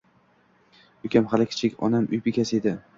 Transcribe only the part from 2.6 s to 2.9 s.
edi